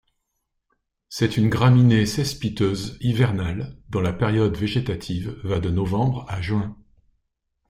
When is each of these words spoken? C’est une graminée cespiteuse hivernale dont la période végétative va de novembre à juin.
C’est 1.09 1.37
une 1.37 1.49
graminée 1.51 2.07
cespiteuse 2.07 2.97
hivernale 3.01 3.77
dont 3.89 4.01
la 4.01 4.13
période 4.13 4.57
végétative 4.57 5.39
va 5.43 5.59
de 5.59 5.69
novembre 5.69 6.25
à 6.27 6.41
juin. 6.41 6.75